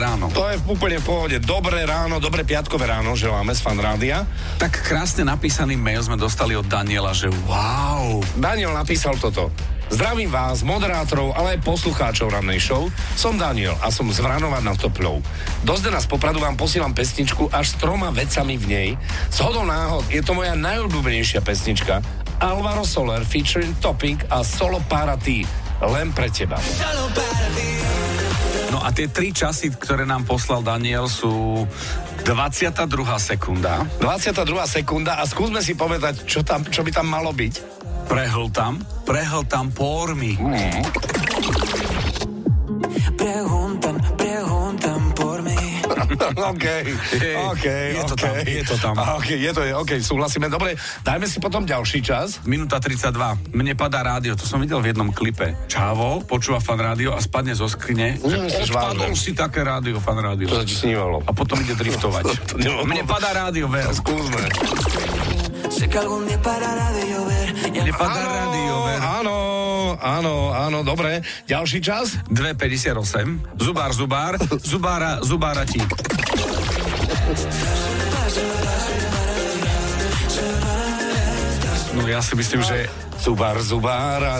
[0.00, 0.32] ráno.
[0.32, 1.36] To je úplne v pohode.
[1.38, 4.24] Dobré ráno, dobré piatkové ráno želáme z Fan Rádia.
[4.56, 8.24] Tak krásne napísaný mail sme dostali od Daniela, že wow.
[8.40, 9.52] Daniel napísal toto.
[9.86, 12.90] Zdravím vás, moderátorov, ale aj poslucháčov rannej show.
[13.14, 15.22] Som Daniel a som z Vranova nad Topľou.
[15.62, 18.88] Do Zdena z Popradu vám posielam pesničku až s troma vecami v nej.
[19.30, 22.02] S hodou náhod je to moja najobľúbenejšia pesnička.
[22.42, 25.14] Alvaro Soler featuring Topping a Solo Para.
[25.76, 26.58] Len pre teba.
[28.70, 31.64] No a tie tri časy, ktoré nám poslal Daniel, sú
[32.26, 32.86] 22.
[33.22, 33.86] sekunda.
[34.02, 34.42] 22.
[34.66, 37.54] sekunda a skúsme si povedať, čo, tam, čo by tam malo byť.
[38.06, 40.38] Prehltam, prehltam pormy.
[40.38, 40.82] Mm.
[43.16, 43.55] Preguntan, preguntan por mí.
[46.52, 46.66] OK,
[47.52, 48.20] OK, je to OK.
[48.20, 48.94] tam, je to tam.
[48.96, 50.48] OK, je to, je, OK, súhlasíme.
[50.48, 52.40] Dobre, dajme si potom ďalší čas.
[52.44, 53.12] Minúta 32.
[53.52, 55.54] Mne padá rádio, to som videl v jednom klipe.
[55.66, 58.16] Čávo počúva fan rádio a spadne zo skrine.
[58.20, 60.48] Myslíš Odpadol si také rádio, fan rádio.
[60.48, 61.20] To sa ti snívalo.
[61.24, 62.56] A potom ide driftovať.
[62.90, 63.88] Mne padá rádio, ver.
[63.92, 64.42] Skúsme.
[65.66, 67.46] Sé que algún día parará de llover.
[67.66, 68.55] y Mne padá rádio,
[70.06, 71.26] áno, áno, dobre.
[71.50, 72.14] Ďalší čas?
[72.30, 73.58] 2,58.
[73.58, 74.38] Zubár, zubár.
[74.62, 75.82] Zubára, zubára ti.
[81.96, 84.36] No ja si myslím, že Zubár, zubár a...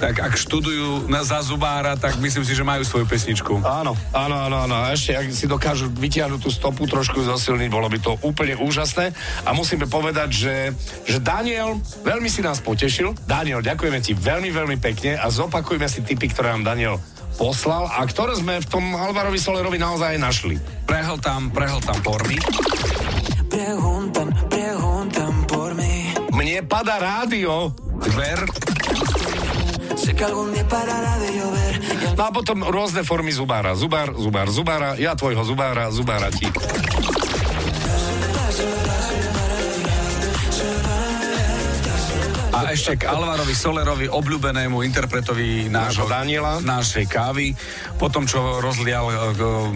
[0.00, 3.60] tak ak študujú na, za zubára, tak myslím si, že majú svoju pesničku.
[3.60, 4.74] Áno, áno, áno, áno.
[4.80, 9.12] A ešte, ak si dokážu vytiahnuť tú stopu, trošku zosilniť, bolo by to úplne úžasné.
[9.44, 10.56] A musíme povedať, že,
[11.04, 13.12] že Daniel veľmi si nás potešil.
[13.28, 16.96] Daniel, ďakujeme ti veľmi, veľmi pekne a zopakujme si tipy, ktoré nám Daniel
[17.36, 20.56] poslal a ktoré sme v tom Alvarovi Solerovi naozaj našli.
[20.84, 22.36] Prehltám, prehltám pormy.
[23.48, 26.12] Preguntan, preguntan por mí.
[26.32, 27.72] Mne padá rádio.
[28.16, 28.44] Ver.
[29.96, 31.80] Sé que algún de llover.
[32.16, 33.74] No a potom rôzne formy zubára.
[33.74, 36.50] Zubár, zubár, zubára, ja tvojho zubára, zubára ti.
[42.60, 46.60] A ešte k Alvarovi Solerovi, obľúbenému interpretovi nášho, Daniela.
[46.60, 47.56] našej kávy.
[47.96, 49.14] Potom, čo rozlial e,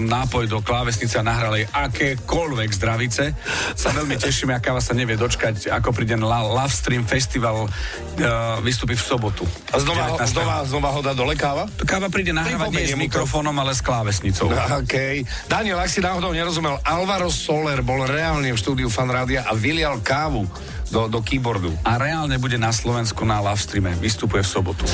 [0.04, 3.24] nápoj do klávesnice a nahral jej akékoľvek zdravice,
[3.72, 8.60] sa veľmi tešíme, a káva sa nevie dočkať, ako príde na Love Stream Festival, uh,
[8.60, 9.44] vystúpi v sobotu.
[9.72, 10.32] A znova, ho- 19..
[10.34, 11.64] znova, znova ho dá do lekáva?
[11.84, 14.50] Káva príde nahrávať nie s mikrofónom, ale s klávesnicou.
[14.82, 15.24] OK.
[15.48, 20.00] Daniel, ak si náhodou nerozumel, Alvaro Soler bol reálne v štúdiu Fan Rádia a vylial
[20.04, 20.46] kávu
[20.90, 21.72] do, do keyboardu.
[21.84, 23.92] A reálne bude na Slovensku na live streame.
[23.96, 24.84] Vystupuje v sobotu.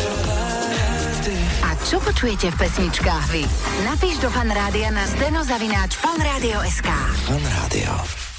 [1.67, 3.45] A čo počujete v pesničkách vy?
[3.87, 6.89] Napíš do fanrádia na steno zavináč fanradio.sk.
[7.27, 8.30] Fan Rádio.